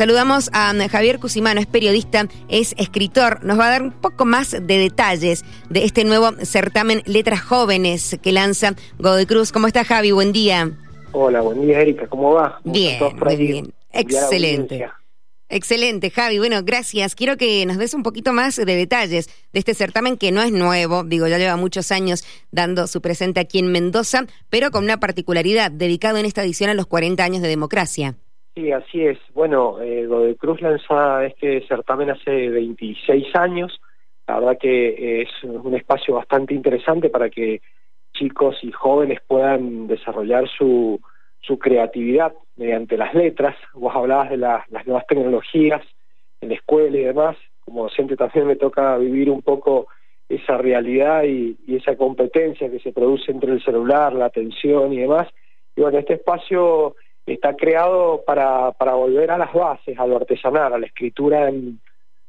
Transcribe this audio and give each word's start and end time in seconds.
Saludamos 0.00 0.48
a 0.54 0.72
Javier 0.88 1.18
Cusimano, 1.18 1.60
es 1.60 1.66
periodista, 1.66 2.26
es 2.48 2.74
escritor. 2.78 3.44
Nos 3.44 3.58
va 3.58 3.66
a 3.66 3.70
dar 3.72 3.82
un 3.82 3.92
poco 3.92 4.24
más 4.24 4.52
de 4.52 4.78
detalles 4.78 5.44
de 5.68 5.84
este 5.84 6.04
nuevo 6.04 6.32
certamen 6.42 7.02
Letras 7.04 7.42
Jóvenes 7.42 8.18
que 8.22 8.32
lanza 8.32 8.74
Godoy 8.98 9.26
Cruz. 9.26 9.52
¿Cómo 9.52 9.66
está 9.66 9.84
Javi? 9.84 10.10
Buen 10.12 10.32
día. 10.32 10.70
Hola, 11.12 11.42
buen 11.42 11.66
día 11.66 11.82
Erika, 11.82 12.06
¿cómo 12.06 12.32
va? 12.32 12.62
bien, 12.64 12.98
muy 13.14 13.36
bien. 13.36 13.74
Excelente. 13.92 14.88
Excelente, 15.50 16.08
Javi. 16.08 16.38
Bueno, 16.38 16.62
gracias. 16.64 17.14
Quiero 17.14 17.36
que 17.36 17.66
nos 17.66 17.76
des 17.76 17.92
un 17.92 18.02
poquito 18.02 18.32
más 18.32 18.56
de 18.56 18.64
detalles 18.64 19.28
de 19.52 19.58
este 19.58 19.74
certamen 19.74 20.16
que 20.16 20.32
no 20.32 20.40
es 20.40 20.50
nuevo, 20.50 21.04
digo, 21.04 21.28
ya 21.28 21.36
lleva 21.36 21.58
muchos 21.58 21.92
años 21.92 22.24
dando 22.50 22.86
su 22.86 23.02
presente 23.02 23.38
aquí 23.38 23.58
en 23.58 23.70
Mendoza, 23.70 24.24
pero 24.48 24.70
con 24.70 24.82
una 24.82 24.98
particularidad, 24.98 25.70
dedicado 25.70 26.16
en 26.16 26.24
esta 26.24 26.42
edición 26.42 26.70
a 26.70 26.74
los 26.74 26.86
40 26.86 27.22
años 27.22 27.42
de 27.42 27.48
democracia. 27.48 28.16
Sí, 28.54 28.72
así 28.72 29.06
es. 29.06 29.18
Bueno, 29.32 29.80
eh, 29.80 30.06
de 30.06 30.36
Cruz 30.36 30.60
lanza 30.60 31.24
este 31.24 31.66
certamen 31.66 32.10
hace 32.10 32.48
26 32.48 33.34
años. 33.36 33.80
La 34.26 34.40
verdad 34.40 34.58
que 34.60 35.22
es 35.22 35.28
un 35.44 35.74
espacio 35.74 36.14
bastante 36.14 36.54
interesante 36.54 37.10
para 37.10 37.30
que 37.30 37.62
chicos 38.12 38.56
y 38.62 38.72
jóvenes 38.72 39.20
puedan 39.26 39.86
desarrollar 39.86 40.48
su 40.48 41.00
creatividad 41.58 42.34
mediante 42.60 42.96
las 42.96 43.14
letras. 43.14 43.56
Vos 43.72 43.94
hablabas 43.96 44.30
de 44.30 44.36
las 44.36 44.68
nuevas 44.86 45.06
tecnologías 45.06 45.82
en 46.40 46.50
la 46.50 46.54
escuela 46.54 46.96
y 46.96 47.04
demás. 47.04 47.36
Como 47.64 47.84
docente 47.84 48.16
también 48.16 48.46
me 48.46 48.56
toca 48.56 48.98
vivir 48.98 49.30
un 49.30 49.42
poco 49.42 49.88
esa 50.28 50.58
realidad 50.58 51.24
y, 51.24 51.56
esa 51.68 51.96
competencia 51.96 52.70
que 52.70 52.78
se 52.78 52.92
produce 52.92 53.32
entre 53.32 53.52
el 53.52 53.64
celular, 53.64 54.12
la 54.12 54.26
atención 54.26 54.92
y 54.92 54.98
demás. 54.98 55.28
Y 55.74 55.80
bueno, 55.80 55.98
este 55.98 56.14
espacio 56.14 56.96
está 57.34 57.54
creado 57.54 58.22
para, 58.26 58.72
para 58.72 58.94
volver 58.94 59.30
a 59.30 59.38
las 59.38 59.52
bases, 59.52 59.98
a 59.98 60.06
lo 60.06 60.16
artesanal, 60.16 60.72
a 60.72 60.78
la 60.78 60.86
escritura 60.86 61.48
en, 61.48 61.80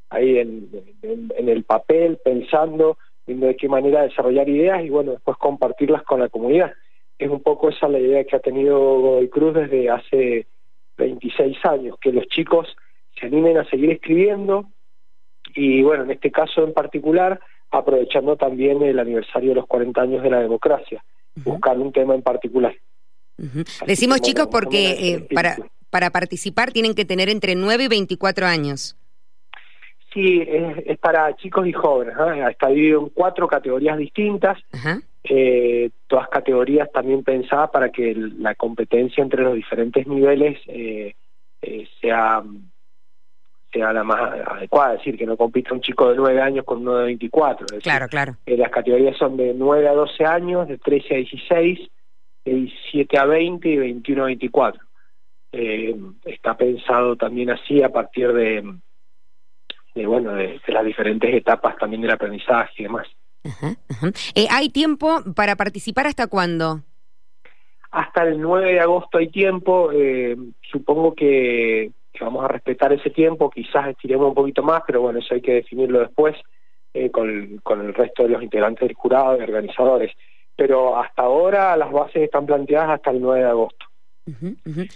ahí 0.09 0.37
en, 0.37 0.69
en 1.01 1.49
el 1.49 1.63
papel, 1.63 2.19
pensando, 2.23 2.97
viendo 3.25 3.47
de 3.47 3.55
qué 3.55 3.69
manera 3.69 4.03
desarrollar 4.03 4.47
ideas 4.49 4.83
y 4.83 4.89
bueno, 4.89 5.11
después 5.11 5.37
compartirlas 5.37 6.03
con 6.03 6.19
la 6.19 6.29
comunidad 6.29 6.73
es 7.21 7.29
un 7.29 7.43
poco 7.43 7.69
esa 7.69 7.87
la 7.87 7.99
idea 7.99 8.23
que 8.23 8.35
ha 8.35 8.39
tenido 8.39 8.79
Godoy 8.79 9.29
Cruz 9.29 9.53
desde 9.53 9.91
hace 9.91 10.47
26 10.97 11.57
años, 11.65 11.95
que 12.01 12.11
los 12.11 12.25
chicos 12.27 12.75
se 13.19 13.27
animen 13.27 13.57
a 13.57 13.69
seguir 13.69 13.91
escribiendo 13.91 14.65
y 15.53 15.83
bueno, 15.83 16.03
en 16.03 16.11
este 16.11 16.31
caso 16.31 16.63
en 16.63 16.73
particular, 16.73 17.39
aprovechando 17.69 18.37
también 18.37 18.81
el 18.81 18.97
aniversario 18.97 19.49
de 19.49 19.55
los 19.55 19.67
40 19.67 20.01
años 20.01 20.23
de 20.23 20.31
la 20.31 20.39
democracia, 20.39 21.03
buscando 21.35 21.85
un 21.85 21.91
tema 21.91 22.15
en 22.15 22.23
particular. 22.23 22.73
Decimos 23.85 24.21
chicos 24.21 24.47
porque 24.51 24.91
eh, 24.91 25.27
para, 25.33 25.57
para 25.89 26.09
participar 26.09 26.71
tienen 26.71 26.93
que 26.93 27.05
tener 27.05 27.29
entre 27.29 27.55
9 27.55 27.85
y 27.85 27.87
24 27.87 28.45
años. 28.45 28.97
Sí, 30.13 30.43
es, 30.45 30.97
para 30.99 31.35
chicos 31.37 31.65
y 31.67 31.71
jóvenes. 31.71 32.15
Está 32.49 32.67
dividido 32.67 33.01
en 33.01 33.09
cuatro 33.09 33.47
categorías 33.47 33.97
distintas. 33.97 34.57
Eh, 35.23 35.89
todas 36.07 36.27
categorías 36.27 36.91
también 36.91 37.23
pensadas 37.23 37.69
para 37.69 37.89
que 37.89 38.13
la 38.15 38.55
competencia 38.55 39.23
entre 39.23 39.43
los 39.43 39.53
diferentes 39.53 40.07
niveles 40.07 40.59
eh, 40.67 41.13
eh, 41.61 41.87
sea 42.01 42.43
sea 43.71 43.93
la 43.93 44.03
más 44.03 44.19
adecuada, 44.47 44.95
es 44.95 44.99
decir, 44.99 45.17
que 45.17 45.25
no 45.25 45.37
compita 45.37 45.73
un 45.73 45.79
chico 45.79 46.09
de 46.09 46.17
9 46.17 46.41
años 46.41 46.65
con 46.65 46.79
uno 46.79 46.97
de 46.97 47.05
24. 47.05 47.79
claro, 47.79 48.09
claro. 48.09 48.35
las 48.45 48.69
categorías 48.69 49.15
son 49.15 49.37
de 49.37 49.53
9 49.53 49.87
a 49.87 49.93
12 49.93 50.25
años, 50.25 50.67
de 50.67 50.77
13 50.77 51.13
a 51.13 51.17
16, 51.19 51.79
de 51.79 51.87
17 52.45 53.17
a 53.17 53.25
20 53.25 53.69
y 53.69 53.77
21 53.77 54.23
a 54.23 54.25
24. 54.27 54.81
está 56.25 56.57
pensado 56.57 57.15
también 57.15 57.49
así 57.49 57.83
a 57.83 57.89
partir 57.89 58.31
de 58.33 58.63
de 59.95 60.05
bueno 60.05 60.33
de, 60.33 60.61
las 60.67 60.85
diferentes 60.85 61.33
etapas 61.33 61.77
también 61.77 62.01
del 62.01 62.11
aprendizaje 62.11 62.73
y 62.77 62.83
demás. 62.83 63.07
Eh, 64.35 64.47
¿Hay 64.51 64.69
tiempo 64.69 65.21
para 65.35 65.55
participar 65.55 66.07
hasta 66.07 66.27
cuándo? 66.27 66.81
Hasta 67.91 68.23
el 68.23 68.39
9 68.39 68.73
de 68.73 68.79
agosto 68.79 69.17
hay 69.17 69.29
tiempo, 69.29 69.91
eh, 69.91 70.37
supongo 70.61 71.13
que, 71.13 71.91
vamos 72.19 72.45
a 72.45 72.47
respetar 72.47 72.93
ese 72.93 73.09
tiempo, 73.09 73.49
quizás 73.49 73.89
estiremos 73.89 74.29
un 74.29 74.35
poquito 74.35 74.63
más, 74.63 74.83
pero 74.87 75.01
bueno, 75.01 75.19
eso 75.19 75.33
hay 75.33 75.41
que 75.41 75.55
definirlo 75.55 75.99
después 75.99 76.37
eh, 76.93 77.09
con, 77.09 77.57
con 77.63 77.81
el 77.81 77.93
resto 77.93 78.23
de 78.23 78.29
los 78.29 78.43
integrantes 78.43 78.87
del 78.87 78.95
jurado 78.95 79.37
y 79.37 79.41
organizadores. 79.41 80.15
Pero 80.61 80.95
hasta 80.95 81.23
ahora 81.23 81.75
las 81.75 81.91
bases 81.91 82.21
están 82.21 82.45
planteadas 82.45 82.91
hasta 82.91 83.09
el 83.09 83.19
9 83.19 83.39
de 83.39 83.49
agosto. 83.49 83.85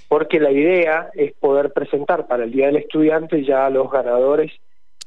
Porque 0.07 0.39
la 0.39 0.51
idea 0.51 1.09
es 1.15 1.33
poder 1.33 1.73
presentar 1.73 2.27
para 2.27 2.43
el 2.43 2.51
Día 2.51 2.67
del 2.67 2.75
Estudiante 2.75 3.43
ya 3.43 3.65
a 3.65 3.71
los 3.71 3.89
ganadores 3.89 4.51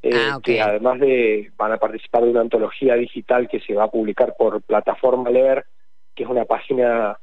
eh, 0.03 0.11
ah, 0.15 0.41
que 0.43 0.61
además 0.61 0.99
de 0.99 1.53
van 1.57 1.71
a 1.71 1.77
participar 1.77 2.25
de 2.25 2.31
una 2.31 2.41
antología 2.41 2.97
digital 2.97 3.49
que 3.49 3.61
se 3.61 3.75
va 3.75 3.85
a 3.85 3.91
publicar 3.91 4.35
por 4.37 4.61
plataforma 4.63 5.31
Leer, 5.31 5.65
que 6.17 6.25
es 6.25 6.29
una 6.29 6.45
página 6.45 7.17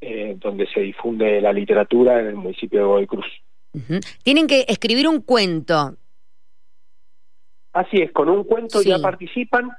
eh, 0.00 0.36
donde 0.38 0.66
se 0.68 0.80
difunde 0.80 1.42
la 1.42 1.52
literatura 1.52 2.20
en 2.20 2.28
el 2.28 2.36
municipio 2.36 2.80
de 2.80 2.86
Godoy 2.86 3.06
Cruz. 3.06 3.26
Tienen 4.22 4.46
que 4.46 4.64
escribir 4.66 5.06
un 5.08 5.20
cuento. 5.20 5.94
Así 7.74 7.98
es, 7.98 8.12
con 8.12 8.30
un 8.30 8.44
cuento 8.44 8.80
ya 8.80 8.98
participan 8.98 9.70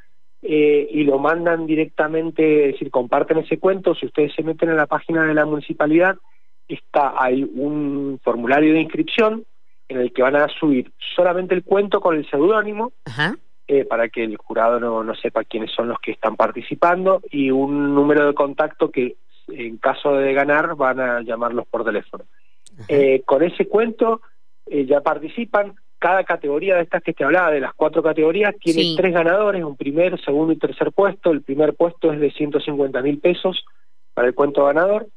eh, 0.42 0.88
y 0.90 1.04
lo 1.04 1.20
mandan 1.20 1.66
directamente, 1.66 2.66
es 2.66 2.74
decir, 2.74 2.92
comparten 2.92 3.40
ese 3.40 3.58
cuento. 3.58 3.96
Si 3.96 4.06
ustedes 4.06 4.34
se 4.34 4.44
meten 4.44 4.70
en 4.70 4.78
la 4.78 4.88
página 4.88 5.26
de 5.26 5.34
la 5.34 5.46
municipalidad, 5.46 6.18
está 6.68 7.14
hay 7.18 7.44
un 7.44 8.20
formulario 8.24 8.74
de 8.74 8.82
inscripción 8.82 9.46
en 9.88 9.98
el 9.98 10.14
que 10.14 10.22
van 10.22 10.36
a 10.36 10.48
subir 10.48 10.92
solamente 11.16 11.56
el 11.56 11.64
cuento 11.64 12.00
con 12.00 12.16
el 12.16 12.30
seudónimo, 12.30 12.94
eh, 13.68 13.86
para 13.86 14.08
que 14.10 14.24
el 14.24 14.38
jurado 14.38 14.80
no, 14.80 15.04
no 15.04 15.16
sepa 15.16 15.44
quiénes 15.44 15.72
son 15.72 15.88
los 15.88 16.00
que 16.00 16.12
están 16.12 16.36
participando, 16.36 17.22
y 17.32 17.50
un 17.50 17.96
número 17.96 18.28
de 18.28 18.34
contacto 18.34 18.92
que 18.92 19.18
en 19.48 19.78
caso 19.78 20.14
de 20.14 20.34
ganar 20.34 20.76
van 20.76 21.00
a 21.00 21.22
llamarlos 21.22 21.68
por 21.68 21.84
teléfono. 21.84 22.26
Eh, 22.88 23.24
con 23.26 23.44
ese 23.44 23.68
cuento 23.68 24.22
eh, 24.66 24.86
ya 24.86 25.02
participan, 25.02 25.76
cada 26.00 26.24
categoría 26.24 26.76
de 26.76 26.84
estas 26.84 27.04
que 27.04 27.14
te 27.14 27.24
hablaba, 27.24 27.52
de 27.52 27.60
las 27.60 27.74
cuatro 27.74 28.02
categorías, 28.02 28.56
tiene 28.58 28.96
tres 28.96 29.14
ganadores, 29.14 29.64
un 29.64 29.76
primer, 29.76 30.20
segundo 30.22 30.54
y 30.54 30.58
tercer 30.58 30.92
puesto. 30.92 31.32
El 31.32 31.44
primer 31.44 31.76
puesto 31.76 32.12
es 32.12 32.20
de 32.20 32.32
150 32.32 33.02
mil 33.02 33.20
pesos 33.20 33.66
para 34.14 34.28
el 34.28 34.34
cuento 34.34 34.66
ganador 34.66 35.08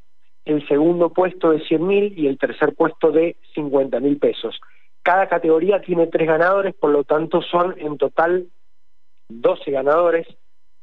el 0.44 0.66
segundo 0.66 1.10
puesto 1.10 1.50
de 1.50 1.60
100 1.60 1.86
mil 1.86 2.18
y 2.18 2.26
el 2.26 2.38
tercer 2.38 2.74
puesto 2.74 3.12
de 3.12 3.36
50 3.54 4.00
mil 4.00 4.18
pesos. 4.18 4.60
Cada 5.02 5.28
categoría 5.28 5.80
tiene 5.80 6.06
tres 6.06 6.26
ganadores, 6.26 6.74
por 6.74 6.90
lo 6.90 7.04
tanto 7.04 7.42
son 7.42 7.74
en 7.78 7.96
total 7.96 8.48
12 9.28 9.70
ganadores, 9.70 10.26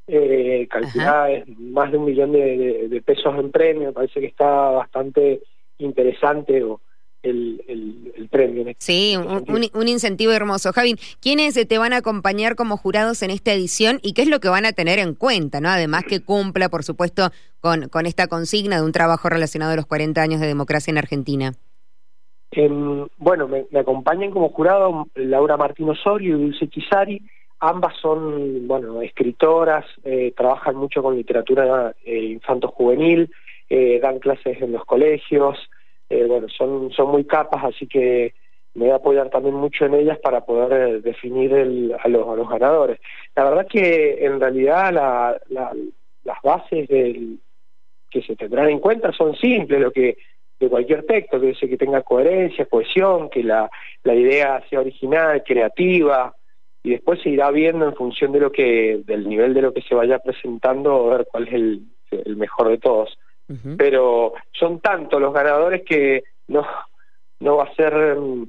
eh, 0.08 0.68
calculada 0.70 1.44
más 1.58 1.92
de 1.92 1.98
un 1.98 2.06
millón 2.06 2.32
de, 2.32 3.02
pesos 3.06 3.38
en 3.38 3.52
premio, 3.52 3.94
parece 3.94 4.20
que 4.20 4.28
está 4.28 4.72
bastante 4.72 5.42
interesante 5.78 6.64
o, 6.64 6.82
el, 7.24 7.64
el, 8.16 8.28
premio. 8.30 8.66
sí, 8.78 9.16
un, 9.18 9.88
incentivo 9.88 10.32
hermoso. 10.32 10.72
Javi, 10.72 10.96
¿quiénes 11.22 11.56
te 11.68 11.78
van 11.78 11.94
a 11.94 11.98
acompañar 11.98 12.56
como 12.56 12.78
jurados 12.78 13.24
en 13.24 13.32
esta 13.32 13.54
edición 13.54 14.00
y 14.04 14.14
qué 14.14 14.22
es 14.22 14.30
lo 14.30 14.40
que 14.40 14.50
van 14.50 14.66
a 14.66 14.72
tener 14.72 15.00
en 15.00 15.16
cuenta? 15.16 15.60
¿no? 15.62 15.70
Además 15.70 16.04
que 16.04 16.22
cumpla, 16.22 16.70
por 16.70 16.84
supuesto, 16.84 17.32
con, 17.60 17.90
con 17.90 18.06
esta 18.06 18.28
consigna 18.28 18.78
de 18.78 18.84
un 18.84 18.92
trabajo 18.92 19.30
relacionado 19.30 19.74
a 19.74 19.76
los 19.76 19.86
40 19.86 20.22
años 20.22 20.40
de 20.40 20.48
democracia 20.48 20.92
en 20.92 20.98
Argentina. 20.98 21.54
bueno, 23.18 23.48
me, 23.48 23.80
acompañan 23.80 24.32
como 24.32 24.50
jurado 24.50 25.08
Laura 25.16 25.58
Martín 25.58 25.90
Osorio 25.90 26.38
y 26.38 26.42
Dulce 26.42 26.68
Chisari. 26.70 27.22
Ambas 27.62 27.94
son, 28.02 28.68
bueno, 28.68 29.02
escritoras, 29.02 29.86
eh, 30.06 30.34
trabajan 30.38 30.78
mucho 30.78 31.04
con 31.04 31.18
literatura 31.18 31.94
eh, 32.06 32.24
infanto-juvenil, 32.24 33.30
eh, 33.70 34.00
dan 34.02 34.20
clases 34.20 34.62
en 34.62 34.72
los 34.72 34.86
colegios, 34.86 35.58
eh, 36.10 36.26
bueno, 36.26 36.48
son, 36.50 36.92
son 36.92 37.12
muy 37.12 37.24
capas, 37.26 37.64
así 37.64 37.88
que 37.88 38.34
me 38.74 38.86
voy 38.86 38.92
a 38.92 38.96
apoyar 38.96 39.30
también 39.30 39.56
mucho 39.56 39.86
en 39.86 39.94
ellas 39.94 40.18
para 40.20 40.42
poder 40.42 40.90
eh, 40.90 41.02
definir 41.02 41.54
a, 41.54 42.08
los, 42.08 42.50
ganadores. 42.50 43.00
La 43.36 43.44
verdad 43.44 43.68
que 43.68 44.26
en 44.26 44.40
realidad 44.40 44.92
las 45.50 46.38
bases 46.44 46.88
que 46.88 48.22
se 48.24 48.36
tendrán 48.36 48.70
en 48.70 48.80
cuenta 48.80 49.12
son 49.12 49.36
simples, 49.36 49.80
lo 49.80 49.92
que 49.92 50.18
de 50.60 50.70
cualquier 50.70 51.06
texto, 51.06 51.40
que, 51.40 51.54
que 51.54 51.78
tenga 51.78 52.02
coherencia, 52.02 52.66
cohesión, 52.66 53.30
que 53.30 53.44
la, 53.44 53.70
idea 54.04 54.62
sea 54.70 54.82
original, 54.82 55.44
creativa, 55.44 56.36
y 56.84 56.92
después 56.92 57.22
se 57.22 57.30
irá 57.30 57.52
viendo 57.52 57.86
en 57.86 57.96
función 57.96 58.32
del 58.32 59.30
nivel 59.30 59.54
de 59.54 59.62
lo 59.62 59.74
que 59.74 59.82
se 59.82 59.96
vaya 59.96 60.20
presentando, 60.20 61.08
ver 61.08 61.28
cuál 61.32 61.48
es 61.48 61.54
el 62.12 62.36
mejor 62.36 62.70
de 62.70 62.78
todos 62.78 63.18
pero 63.78 64.34
son 64.52 64.80
tantos 64.80 65.20
los 65.20 65.34
ganadores 65.34 65.84
que 65.84 66.24
no, 66.48 66.66
no 67.40 67.58
va 67.58 67.64
a 67.66 67.76
ser 67.76 67.94
mm, 68.16 68.48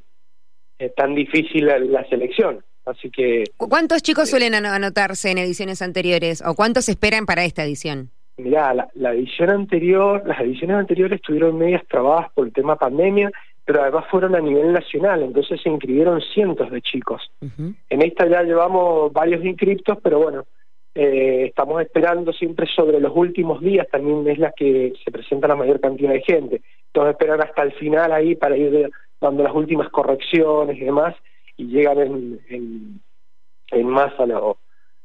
eh, 0.79 0.93
tan 0.97 1.14
difícil 1.14 1.67
la, 1.67 2.05
selección. 2.08 2.64
Así 2.85 3.11
que. 3.11 3.44
¿Cuántos 3.56 4.02
chicos 4.02 4.29
eh, 4.29 4.31
suelen 4.31 4.55
anotarse 4.55 5.31
en 5.31 5.38
ediciones 5.38 5.82
anteriores 5.82 6.43
o 6.44 6.55
cuántos 6.55 6.88
esperan 6.88 7.26
para 7.26 7.44
esta 7.44 7.64
edición? 7.64 8.11
Mirá, 8.38 8.75
la, 8.94 9.12
edición 9.12 9.50
anterior, 9.50 10.23
las 10.26 10.41
ediciones 10.41 10.76
anteriores 10.76 11.20
estuvieron 11.20 11.58
medias 11.58 11.87
trabadas 11.88 12.32
por 12.32 12.47
el 12.47 12.52
tema 12.52 12.76
pandemia. 12.76 13.31
pero 13.67 13.82
además 13.82 14.06
fueron 14.11 14.35
a 14.35 14.41
nivel 14.41 14.73
nacional, 14.73 15.23
entonces 15.23 15.61
se 15.62 15.69
inscribieron 15.69 16.20
cientos 16.35 16.70
de 16.70 16.81
chicos. 16.81 17.31
En 17.41 18.02
esta 18.02 18.26
ya 18.26 18.43
llevamos 18.43 19.12
varios 19.12 19.44
inscriptos, 19.44 19.99
pero 20.02 20.19
bueno, 20.20 20.44
eh, 20.94 21.46
estamos 21.46 21.81
esperando 21.82 22.32
siempre 22.32 22.66
sobre 22.66 22.98
los 23.00 23.12
últimos 23.14 23.60
días, 23.60 23.87
también 23.90 24.26
es 24.28 24.38
la 24.38 24.52
que 24.52 24.92
se 25.04 25.10
presenta 25.10 25.48
la 25.48 25.54
mayor 25.54 25.81
cantidad 25.81 26.12
de 26.12 26.22
gente. 26.22 26.62
Entonces 26.87 27.12
esperan 27.12 27.40
hasta 27.42 27.62
el 27.62 27.72
final 27.72 28.12
ahí 28.12 28.34
para 28.34 28.56
ir 28.56 28.90
dando 29.20 29.42
las 29.42 29.54
últimas 29.54 29.88
correcciones 29.90 30.76
y 30.76 30.84
demás, 30.84 31.14
y 31.56 31.66
llegan 31.66 31.98
en, 31.98 32.40
en, 32.48 33.00
en 33.70 33.87
masa 33.87 34.26
los, 34.26 34.56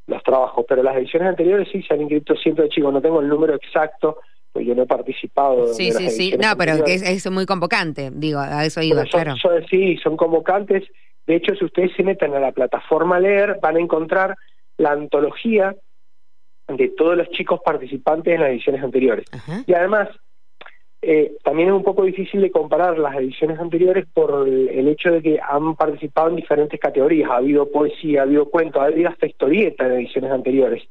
los 0.08 0.24
trabajos. 0.24 0.66
Pero 0.68 0.82
las 0.82 0.96
ediciones 0.96 1.30
anteriores 1.30 1.68
sí 1.72 1.84
se 1.84 1.94
han 1.94 2.02
inscrito 2.02 2.34
de 2.34 2.70
chicos, 2.70 2.94
no 2.94 3.02
tengo 3.02 3.22
el 3.22 3.28
número 3.28 3.54
exacto, 3.54 4.20
pues 4.52 4.66
yo 4.66 4.74
no 4.74 4.84
he 4.84 4.88
participado. 4.88 5.68
Sí, 5.68 5.92
sí, 5.92 6.10
sí, 6.10 6.36
no, 6.42 6.58
pero 6.58 6.74
es, 6.86 7.04
es, 7.04 7.30
muy 7.30 7.46
convocante, 7.46 8.10
digo, 8.12 8.40
a 8.40 8.66
eso 8.66 8.82
iba, 8.82 9.04
claro. 9.04 9.36
sí, 9.70 9.98
son 9.98 10.18
convocantes. 10.18 10.84
De 11.28 11.36
hecho, 11.36 11.56
si 11.56 11.66
ustedes 11.66 11.92
se 11.96 12.04
meten 12.04 12.34
a 12.36 12.40
la 12.40 12.52
plataforma 12.52 13.20
Leer, 13.20 13.60
van 13.62 13.78
a 13.78 13.80
encontrar 13.80 14.36
la 14.77 14.92
antología 14.92 15.75
de 16.68 16.89
todos 16.89 17.16
los 17.16 17.30
chicos 17.30 17.60
participantes 17.63 18.33
en 18.33 18.42
las 18.42 18.50
ediciones 18.50 18.83
anteriores. 18.83 19.25
Y 19.68 19.74
además, 19.74 20.10
eh, 21.01 21.38
también 21.44 21.69
es 21.69 21.75
un 21.75 21.83
poco 21.83 22.04
difícil 22.04 22.42
de 22.42 22.50
comparar 22.50 22.98
las 22.98 23.16
ediciones 23.16 23.60
anteriores 23.60 24.06
por 24.12 24.48
el, 24.48 24.88
hecho 24.88 25.12
de 25.12 25.22
que 25.22 25.39
han 25.39 25.75
participado 25.75 26.30
en 26.30 26.38
diferentes 26.38 26.80
categorías. 26.80 27.30
Ha 27.30 27.38
habido 27.38 27.69
poesía, 27.72 28.22
ha 28.22 28.24
habido 28.24 28.50
cuentos, 28.50 28.81
ha 28.81 28.86
habido 28.86 29.10
hasta 29.10 29.27
historieta 29.27 29.86
en 29.86 29.94
ediciones 29.94 30.31
anteriores, 30.31 30.83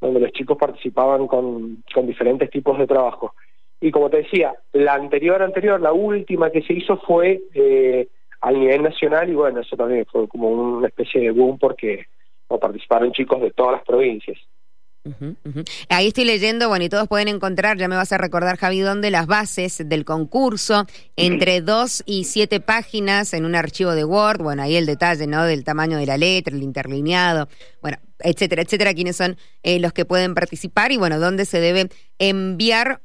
donde 0.00 0.20
los 0.20 0.32
chicos 0.32 0.58
participaban 0.58 1.26
con, 1.26 1.82
con 1.94 2.06
diferentes 2.06 2.50
tipos 2.50 2.78
de 2.78 2.86
trabajo. 2.86 3.34
Y 3.80 3.90
como 3.90 4.10
te 4.10 4.18
decía, 4.18 4.54
la 4.72 4.94
anterior, 4.94 5.40
anterior, 5.40 5.80
la 5.80 5.92
última 5.92 6.50
que 6.50 6.62
se 6.62 6.72
hizo 6.72 6.98
fue 6.98 7.40
eh, 7.54 8.08
al 8.40 8.58
nivel 8.58 8.82
nacional 8.82 9.28
y 9.28 9.34
bueno, 9.34 9.60
eso 9.60 9.76
también 9.76 10.04
fue 10.06 10.28
como 10.28 10.50
una 10.50 10.88
especie 10.88 11.20
de 11.20 11.30
boom 11.30 11.58
porque 11.58 12.06
participaron 12.48 13.12
chicos 13.12 13.40
de 13.42 13.50
todas 13.50 13.72
las 13.72 13.84
provincias. 13.84 14.38
Ahí 15.88 16.08
estoy 16.08 16.24
leyendo, 16.24 16.68
bueno, 16.68 16.84
y 16.84 16.88
todos 16.88 17.08
pueden 17.08 17.28
encontrar, 17.28 17.78
ya 17.78 17.88
me 17.88 17.96
vas 17.96 18.12
a 18.12 18.18
recordar, 18.18 18.56
Javi, 18.56 18.80
dónde 18.80 19.10
las 19.10 19.26
bases 19.26 19.82
del 19.88 20.04
concurso, 20.04 20.86
entre 21.16 21.60
dos 21.60 22.02
y 22.04 22.24
siete 22.24 22.60
páginas 22.60 23.32
en 23.32 23.44
un 23.44 23.54
archivo 23.54 23.92
de 23.92 24.04
Word, 24.04 24.42
bueno, 24.42 24.62
ahí 24.62 24.76
el 24.76 24.86
detalle, 24.86 25.26
¿no? 25.26 25.44
Del 25.44 25.64
tamaño 25.64 25.98
de 25.98 26.06
la 26.06 26.18
letra, 26.18 26.54
el 26.54 26.62
interlineado, 26.62 27.48
bueno, 27.80 27.98
etcétera, 28.18 28.62
etcétera, 28.62 28.94
quiénes 28.94 29.16
son 29.16 29.36
eh, 29.62 29.78
los 29.80 29.92
que 29.92 30.04
pueden 30.04 30.34
participar 30.34 30.92
y, 30.92 30.96
bueno, 30.96 31.18
dónde 31.18 31.44
se 31.44 31.60
debe 31.60 31.88
enviar 32.18 33.00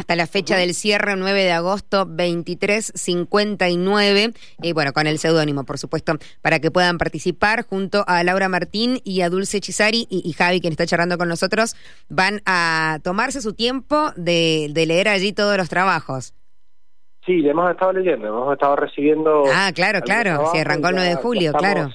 hasta 0.00 0.16
la 0.16 0.26
fecha 0.26 0.56
del 0.56 0.74
cierre, 0.74 1.14
9 1.14 1.44
de 1.44 1.52
agosto, 1.52 2.06
2359, 2.06 4.32
y 4.62 4.72
bueno, 4.72 4.94
con 4.94 5.06
el 5.06 5.18
seudónimo, 5.18 5.64
por 5.64 5.76
supuesto, 5.76 6.14
para 6.40 6.58
que 6.58 6.70
puedan 6.70 6.96
participar 6.96 7.66
junto 7.66 8.02
a 8.06 8.24
Laura 8.24 8.48
Martín 8.48 9.02
y 9.04 9.20
a 9.20 9.28
Dulce 9.28 9.60
Chisari 9.60 10.06
y, 10.08 10.32
Javi, 10.32 10.62
quien 10.62 10.72
está 10.72 10.86
charlando 10.86 11.18
con 11.18 11.28
nosotros, 11.28 11.76
van 12.08 12.40
a 12.46 13.00
tomarse 13.04 13.42
su 13.42 13.52
tiempo 13.52 14.12
de, 14.16 14.72
leer 14.74 15.08
allí 15.08 15.34
todos 15.34 15.58
los 15.58 15.68
trabajos. 15.68 16.32
Sí, 17.26 17.46
hemos 17.46 17.70
estado 17.70 17.92
leyendo, 17.92 18.28
hemos 18.28 18.54
estado 18.54 18.76
recibiendo... 18.76 19.44
Ah, 19.52 19.70
claro, 19.74 20.00
claro, 20.00 20.46
se 20.50 20.62
arrancó 20.62 20.88
el 20.88 20.94
9 20.94 21.10
de 21.10 21.16
julio, 21.16 21.52
claro. 21.52 21.90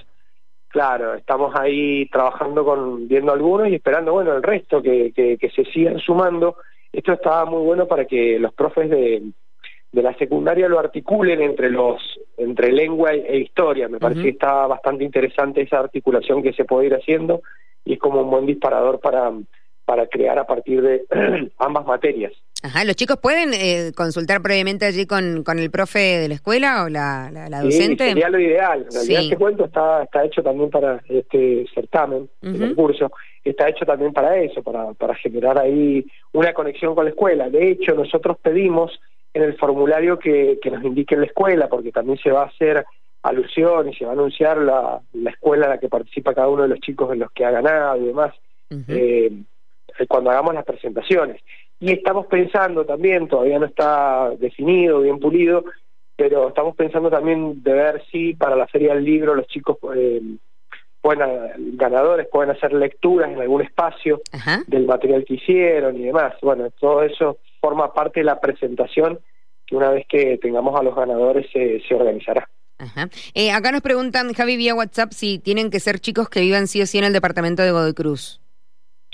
Claro, 0.67 1.15
estamos 1.15 1.55
ahí 1.55 2.07
trabajando 2.09 2.63
con, 2.63 3.07
viendo 3.07 3.33
algunos 3.33 3.69
y 3.69 3.75
esperando, 3.75 4.11
bueno, 4.11 4.35
el 4.35 4.43
resto 4.43 4.83
que, 4.83 5.11
que, 5.15 5.37
que 5.37 5.49
se 5.49 5.65
sigan 5.65 5.97
sumando 5.97 6.57
esto 6.97 7.13
estaba 7.13 7.45
muy 7.45 7.63
bueno 7.63 7.87
para 7.87 8.05
que 8.05 8.39
los 8.39 8.53
profes 8.53 8.89
de, 8.89 9.21
de 9.91 10.01
la 10.01 10.13
secundaria 10.17 10.67
lo 10.67 10.79
articulen 10.79 11.41
entre 11.41 11.69
los 11.69 12.01
entre 12.37 12.71
lengua 12.71 13.13
e 13.13 13.37
historia. 13.39 13.87
Me 13.87 13.99
parece 13.99 14.23
que 14.23 14.29
está 14.29 14.67
bastante 14.67 15.03
interesante 15.03 15.61
esa 15.61 15.79
articulación 15.79 16.43
que 16.43 16.53
se 16.53 16.65
puede 16.65 16.87
ir 16.87 16.95
haciendo 16.95 17.41
y 17.83 17.93
es 17.93 17.99
como 17.99 18.21
un 18.21 18.29
buen 18.29 18.45
disparador 18.45 18.99
para, 18.99 19.31
para 19.85 20.07
crear 20.07 20.37
a 20.39 20.45
partir 20.45 20.81
de 20.81 21.05
ambas 21.59 21.85
materias. 21.85 22.33
Ajá, 22.65 22.83
¿los 22.83 22.95
chicos 22.95 23.17
pueden 23.21 23.53
eh, 23.53 23.91
consultar 23.95 24.41
previamente 24.41 24.85
allí 24.85 25.05
con, 25.05 25.43
con 25.43 25.59
el 25.59 25.69
profe 25.69 25.99
de 25.99 26.27
la 26.27 26.33
escuela 26.33 26.83
o 26.83 26.89
la, 26.89 27.29
la, 27.31 27.61
docente? 27.61 28.05
Sí, 28.05 28.09
sería 28.09 28.29
lo 28.29 28.39
ideal. 28.39 28.85
En 28.89 28.91
realidad 28.91 29.21
este 29.21 29.37
cuento 29.37 29.65
está, 29.65 30.03
está 30.03 30.25
hecho 30.25 30.41
también 30.41 30.71
para 30.71 30.99
este 31.07 31.67
certamen, 31.75 32.27
el 32.41 32.75
curso 32.75 33.11
está 33.43 33.69
hecho 33.69 33.85
también 33.85 34.11
para 34.11 34.37
eso, 34.37 34.63
para, 34.63 34.93
para 34.93 35.13
generar 35.13 35.59
ahí 35.59 36.03
una 36.33 36.53
conexión 36.53 36.95
con 36.95 37.05
la 37.05 37.11
escuela. 37.11 37.49
De 37.49 37.69
hecho, 37.69 37.93
nosotros 37.93 38.37
pedimos 38.41 38.99
en 39.35 39.43
el 39.43 39.55
formulario 39.57 40.17
que, 40.17 40.57
que 40.59 40.71
nos 40.71 40.83
indique 40.83 41.15
la 41.15 41.25
escuela, 41.25 41.69
porque 41.69 41.91
también 41.91 42.17
se 42.17 42.31
va 42.31 42.43
a 42.43 42.47
hacer 42.47 42.83
alusión 43.21 43.89
y 43.89 43.95
se 43.95 44.05
va 44.05 44.11
a 44.11 44.13
anunciar 44.13 44.57
la, 44.57 44.99
la 45.13 45.29
escuela 45.29 45.65
en 45.65 45.71
la 45.71 45.77
que 45.77 45.89
participa 45.89 46.33
cada 46.33 46.47
uno 46.47 46.63
de 46.63 46.69
los 46.69 46.79
chicos 46.79 47.13
en 47.13 47.19
los 47.19 47.31
que 47.31 47.45
ha 47.45 47.51
ganado 47.51 48.01
y 48.01 48.05
demás, 48.05 48.33
eh, 48.87 49.31
cuando 50.07 50.31
hagamos 50.31 50.55
las 50.55 50.65
presentaciones. 50.65 51.41
Y 51.85 51.91
estamos 51.91 52.25
pensando 52.25 52.83
también, 52.83 53.27
todavía 53.27 53.59
no 53.59 53.67
está 53.67 54.31
definido, 54.39 55.01
bien 55.01 55.19
pulido, 55.19 55.65
pero 56.15 56.47
estamos 56.47 56.75
pensando 56.75 57.11
también 57.11 57.61
de 57.61 57.73
ver 57.73 58.03
si 58.11 58.33
para 58.33 58.55
la 58.55 58.65
Feria 58.65 58.95
del 58.95 59.03
Libro 59.03 59.35
los 59.35 59.45
chicos 59.45 59.77
eh, 59.95 60.19
pueden, 60.99 61.77
ganadores 61.77 62.27
pueden 62.31 62.49
hacer 62.49 62.73
lecturas 62.73 63.31
en 63.31 63.39
algún 63.39 63.61
espacio 63.61 64.19
del 64.65 64.87
material 64.87 65.25
que 65.25 65.35
hicieron 65.35 65.95
y 65.97 66.05
demás. 66.05 66.33
Bueno, 66.41 66.71
todo 66.71 67.03
eso 67.03 67.37
forma 67.61 67.93
parte 67.93 68.21
de 68.21 68.23
la 68.23 68.41
presentación 68.41 69.19
que 69.67 69.75
una 69.75 69.91
vez 69.91 70.07
que 70.09 70.39
tengamos 70.39 70.79
a 70.79 70.81
los 70.81 70.95
ganadores 70.95 71.45
se, 71.53 71.83
se 71.87 71.93
organizará. 71.93 72.49
Ajá. 72.79 73.09
Eh, 73.35 73.51
acá 73.51 73.71
nos 73.71 73.81
preguntan, 73.81 74.33
Javi, 74.33 74.57
vía 74.57 74.73
WhatsApp, 74.73 75.11
si 75.11 75.37
tienen 75.37 75.69
que 75.69 75.79
ser 75.79 75.99
chicos 75.99 76.29
que 76.29 76.41
vivan 76.41 76.65
sí 76.65 76.81
o 76.81 76.87
sí 76.87 76.97
en 76.97 77.03
el 77.03 77.13
departamento 77.13 77.61
de 77.61 77.69
Godoy 77.69 77.93
Cruz. 77.93 78.41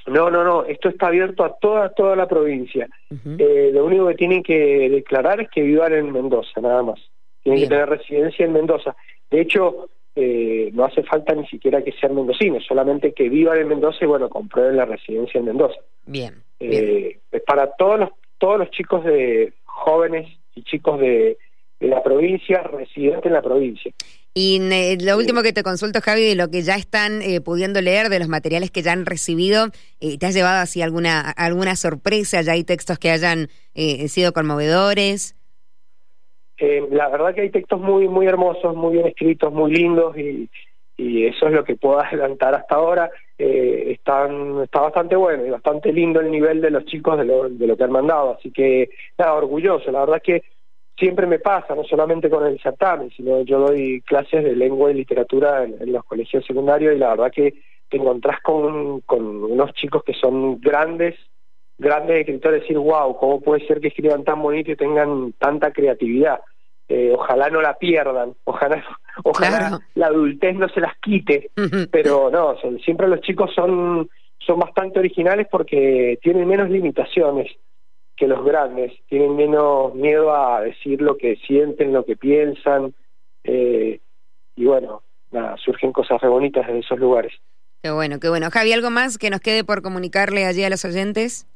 No, 0.07 0.29
no, 0.29 0.43
no, 0.43 0.65
esto 0.65 0.89
está 0.89 1.07
abierto 1.07 1.43
a 1.43 1.55
toda, 1.57 1.89
toda 1.89 2.15
la 2.15 2.27
provincia. 2.27 2.87
Eh, 3.37 3.69
lo 3.73 3.85
único 3.85 4.07
que 4.07 4.15
tienen 4.15 4.43
que 4.43 4.89
declarar 4.89 5.41
es 5.41 5.49
que 5.49 5.61
vivan 5.61 5.93
en 5.93 6.11
Mendoza, 6.11 6.59
nada 6.61 6.81
más. 6.81 6.99
Tienen 7.43 7.61
que 7.61 7.67
tener 7.67 7.89
residencia 7.89 8.45
en 8.45 8.53
Mendoza. 8.53 8.95
De 9.29 9.41
hecho, 9.41 9.89
eh, 10.15 10.69
no 10.73 10.85
hace 10.85 11.03
falta 11.03 11.33
ni 11.33 11.45
siquiera 11.47 11.83
que 11.83 11.91
sean 11.93 12.15
mendocinos, 12.15 12.65
solamente 12.65 13.13
que 13.13 13.29
vivan 13.29 13.59
en 13.59 13.67
Mendoza 13.67 13.99
y 14.01 14.07
bueno, 14.07 14.29
comprueben 14.29 14.77
la 14.77 14.85
residencia 14.85 15.39
en 15.39 15.45
Mendoza. 15.45 15.79
Bien. 16.05 16.43
Eh, 16.59 17.19
es 17.31 17.41
para 17.43 17.71
todos 17.73 17.99
los, 17.99 18.09
todos 18.37 18.59
los 18.59 18.71
chicos 18.71 19.03
de 19.03 19.53
jóvenes 19.63 20.27
y 20.55 20.63
chicos 20.63 20.99
de, 20.99 21.37
la 21.81 22.01
provincia, 22.03 22.61
residentes 22.63 23.25
en 23.25 23.33
la 23.33 23.41
provincia. 23.41 23.91
Y 24.33 24.61
eh, 24.71 24.97
lo 25.01 25.17
último 25.17 25.41
que 25.43 25.51
te 25.51 25.63
consulto, 25.63 25.99
Javi, 26.01 26.21
de 26.23 26.35
lo 26.35 26.49
que 26.49 26.61
ya 26.61 26.75
están 26.75 27.21
pudiendo 27.43 27.81
leer, 27.81 28.09
de 28.09 28.19
los 28.19 28.29
materiales 28.29 28.71
que 28.71 28.81
ya 28.81 28.93
han 28.93 29.05
recibido, 29.05 29.67
¿te 29.99 30.25
has 30.25 30.33
llevado 30.33 30.61
así 30.61 30.81
alguna, 30.81 31.19
alguna 31.31 31.75
sorpresa? 31.75 32.41
¿Ya 32.41 32.53
hay 32.53 32.63
textos 32.63 32.97
que 32.97 33.11
hayan 33.11 33.49
sido 34.07 34.31
conmovedores? 34.31 35.35
Eh, 36.61 36.87
la 36.91 37.09
verdad 37.09 37.33
que 37.33 37.41
hay 37.41 37.49
textos 37.49 37.81
muy 37.81 38.07
muy 38.07 38.27
hermosos, 38.27 38.75
muy 38.75 38.93
bien 38.93 39.07
escritos, 39.07 39.51
muy 39.51 39.73
lindos 39.73 40.15
y, 40.15 40.47
y 40.95 41.25
eso 41.25 41.47
es 41.47 41.53
lo 41.53 41.63
que 41.63 41.75
puedo 41.75 41.99
adelantar 42.05 42.53
hasta 42.53 42.75
ahora. 42.75 43.09
Eh, 43.37 43.93
están, 43.93 44.61
está 44.61 44.81
bastante 44.81 45.15
bueno 45.15 45.43
y 45.43 45.49
bastante 45.49 45.91
lindo 45.91 46.19
el 46.19 46.29
nivel 46.29 46.61
de 46.61 46.69
los 46.69 46.85
chicos 46.85 47.17
de 47.17 47.25
lo, 47.25 47.49
de 47.49 47.65
lo 47.65 47.75
que 47.75 47.83
han 47.83 47.91
mandado, 47.91 48.37
así 48.37 48.51
que 48.51 48.91
nada, 49.17 49.33
orgulloso. 49.33 49.91
La 49.91 50.01
verdad 50.01 50.21
que 50.23 50.43
siempre 51.01 51.25
me 51.25 51.39
pasa, 51.39 51.73
no 51.73 51.83
solamente 51.83 52.29
con 52.29 52.45
el 52.45 52.61
certamen, 52.61 53.09
sino 53.17 53.41
yo 53.41 53.59
doy 53.59 54.01
clases 54.01 54.43
de 54.43 54.55
lengua 54.55 54.91
y 54.91 54.93
literatura 54.93 55.63
en, 55.63 55.91
los 55.91 56.05
colegios 56.05 56.45
secundarios 56.45 56.95
y 56.95 56.99
la 56.99 57.09
verdad 57.09 57.31
que 57.31 57.55
te 57.89 57.97
encontrás 57.97 58.39
con, 58.41 59.01
con 59.01 59.43
unos 59.43 59.73
chicos 59.73 60.03
que 60.03 60.13
son 60.13 60.61
grandes, 60.61 61.15
grandes 61.79 62.19
escritores, 62.19 62.61
decir, 62.61 62.77
wow, 62.77 63.17
¿cómo 63.17 63.41
puede 63.41 63.65
ser 63.65 63.81
que 63.81 63.87
escriban 63.87 64.23
tan 64.23 64.43
bonito 64.43 64.71
y 64.71 64.75
tengan 64.75 65.33
tanta 65.39 65.73
creatividad? 65.73 66.39
Eh, 66.87 67.11
ojalá 67.17 67.49
no 67.49 67.61
la 67.61 67.73
pierdan, 67.79 68.35
ojalá, 68.43 68.83
ojalá 69.23 69.79
la 69.95 70.05
adultez 70.05 70.55
no 70.55 70.69
se 70.69 70.81
las 70.81 70.95
quite, 70.99 71.49
pero 71.91 72.29
no, 72.29 72.55
siempre 72.85 73.07
los 73.07 73.21
chicos 73.21 73.49
son, 73.55 74.07
son 74.37 74.59
bastante 74.59 74.99
originales 74.99 75.47
porque 75.49 76.19
tienen 76.21 76.47
menos 76.47 76.69
limitaciones 76.69 77.51
que 78.21 78.27
los 78.27 78.45
grandes, 78.45 78.93
tienen 79.09 79.35
menos 79.35 79.95
miedo 79.95 80.31
a 80.31 80.61
decir 80.61 81.01
lo 81.01 81.17
que 81.17 81.37
sienten, 81.37 81.91
lo 81.91 82.05
que 82.05 82.15
piensan, 82.15 82.93
eh, 83.43 83.99
y 84.55 84.65
bueno, 84.65 85.01
nada, 85.31 85.57
surgen 85.57 85.91
cosas 85.91 86.21
re 86.21 86.29
bonitas 86.29 86.69
en 86.69 86.77
esos 86.77 86.99
lugares. 86.99 87.33
Qué 87.81 87.89
bueno, 87.89 88.19
qué 88.19 88.29
bueno. 88.29 88.51
Javi, 88.51 88.73
¿algo 88.73 88.91
más 88.91 89.17
que 89.17 89.31
nos 89.31 89.39
quede 89.39 89.63
por 89.63 89.81
comunicarle 89.81 90.45
allí 90.45 90.63
a 90.63 90.69
los 90.69 90.85
oyentes? 90.85 91.47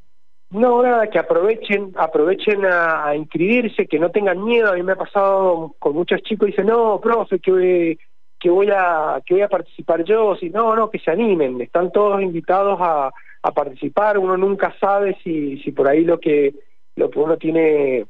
No, 0.49 0.81
nada, 0.81 1.07
que 1.07 1.19
aprovechen, 1.19 1.93
aprovechen 1.97 2.65
a, 2.65 3.15
inscribirse, 3.15 3.85
que 3.85 3.99
no 3.99 4.09
tengan 4.09 4.43
miedo. 4.43 4.71
A 4.71 4.73
mí 4.73 4.81
me 4.81 4.93
ha 4.93 4.95
pasado 4.95 5.75
con 5.77 5.93
muchos 5.93 6.23
chicos, 6.23 6.47
dicen, 6.47 6.65
no, 6.65 6.99
profe, 6.99 7.37
que, 7.37 7.99
que 8.39 8.49
voy 8.49 8.71
a 8.75 9.21
que 9.23 9.35
voy 9.35 9.43
a 9.43 9.49
participar 9.49 10.03
yo. 10.03 10.35
Si 10.35 10.49
no, 10.49 10.75
no, 10.75 10.89
que 10.89 10.97
se 10.97 11.11
animen. 11.11 11.61
Están 11.61 11.91
todos 11.91 12.23
invitados 12.23 12.79
a, 12.81 13.11
a 13.45 13.51
participar. 13.51 14.17
Uno 14.17 14.35
nunca 14.37 14.75
sabe 14.79 15.17
si, 15.23 15.59
si 15.59 15.71
por 15.71 15.87
ahí 15.87 16.03
lo 16.03 16.19
que 16.19 16.55
lo 16.95 17.09
que 17.09 17.19
uno 17.19 17.37
tiene 17.37 18.05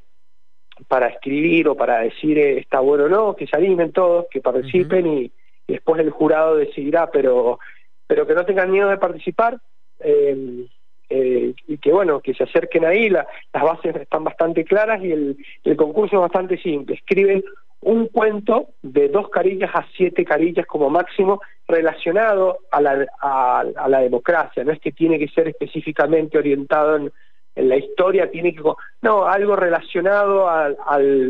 para 0.88 1.08
escribir 1.08 1.68
o 1.68 1.76
para 1.76 2.00
decir 2.00 2.38
eh, 2.38 2.60
está 2.60 2.80
bueno 2.80 3.06
o 3.06 3.10
no, 3.10 3.36
que 3.36 3.48
se 3.48 3.58
animen 3.58 3.92
todos, 3.92 4.28
que 4.32 4.42
participen 4.42 5.08
y, 5.08 5.32
después 5.68 6.00
el 6.00 6.12
jurado 6.12 6.56
decidirá, 6.56 7.10
pero, 7.10 7.60
pero 8.06 8.28
que 8.28 8.36
no 8.36 8.46
tengan 8.46 8.72
miedo 8.72 8.88
de 8.90 8.98
participar. 8.98 9.60
Eh, 10.00 10.68
eh, 11.10 11.54
y 11.68 11.78
que 11.78 11.92
bueno, 11.92 12.20
que 12.20 12.34
se 12.34 12.44
acerquen 12.44 12.86
ahí, 12.86 13.10
las 13.10 13.26
bases 13.52 13.96
están 13.96 14.24
bastante 14.24 14.64
claras 14.64 15.04
y 15.04 15.12
el, 15.12 15.38
el 15.64 15.76
concurso 15.76 16.16
es 16.16 16.22
bastante 16.22 16.58
simple. 16.62 16.96
Escriben 16.96 17.44
un 17.86 18.08
cuento 18.08 18.70
de 18.82 19.10
dos 19.10 19.30
carillas 19.30 19.70
a 19.76 19.86
siete 19.96 20.26
carillas 20.26 20.66
como 20.66 20.90
máximo 20.90 21.40
relacionado 21.68 22.58
a 22.72 22.82
la, 22.82 23.06
a, 23.22 23.88
la 23.88 24.00
democracia, 24.00 24.64
no 24.64 24.72
es 24.72 24.80
que 24.80 24.92
tiene 24.92 25.20
que 25.20 25.28
ser 25.28 25.48
específicamente 25.48 26.40
orientado 26.40 26.96
en, 26.96 27.12
en 27.56 27.70
la 27.70 27.78
historia, 27.78 28.32
tiene 28.32 28.56
que... 28.56 28.64
No, 29.04 29.28
algo 29.28 29.56
relacionado 29.56 30.50
al, 30.50 30.78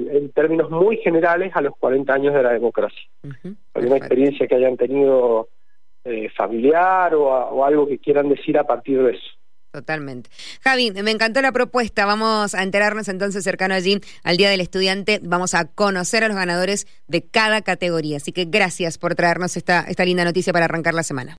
en 0.09 0.31
términos 0.31 0.71
muy 0.71 0.97
generales 0.97 1.51
a 1.55 1.61
los 1.61 1.75
40 1.77 2.13
años 2.13 2.33
de 2.33 2.43
la 2.43 2.53
democracia. 2.53 3.03
Alguna 3.73 3.97
experiencia 3.97 4.47
que 4.47 4.55
hayan 4.55 4.77
tenido 4.77 5.49
eh, 6.05 6.29
familiar 6.37 7.15
o, 7.15 7.25
o 7.25 7.65
algo 7.65 7.85
que 7.85 7.99
quieran 7.99 8.29
decir 8.29 8.57
a 8.57 8.63
partir 8.63 9.03
de 9.03 9.11
eso. 9.11 9.34
Totalmente. 9.75 10.29
Javi, 10.63 10.91
me 10.91 11.11
encantó 11.11 11.41
la 11.41 11.51
propuesta. 11.51 12.05
Vamos 12.05 12.55
a 12.55 12.63
enterarnos 12.63 13.09
entonces 13.09 13.43
cercano 13.43 13.73
allí 13.73 13.99
al 14.23 14.37
Día 14.37 14.49
del 14.49 14.61
Estudiante. 14.61 15.19
Vamos 15.21 15.53
a 15.53 15.65
conocer 15.65 16.23
a 16.23 16.29
los 16.29 16.37
ganadores 16.37 16.87
de 17.09 17.25
cada 17.25 17.61
categoría. 17.61 18.15
Así 18.15 18.31
que 18.31 18.45
gracias 18.45 18.97
por 18.97 19.15
traernos 19.15 19.57
esta, 19.57 19.81
esta 19.81 20.05
linda 20.05 20.23
noticia 20.23 20.53
para 20.53 20.63
arrancar 20.63 20.93
la 20.93 21.03
semana. 21.03 21.33